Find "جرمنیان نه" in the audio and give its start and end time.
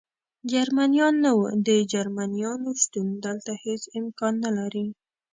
0.51-1.31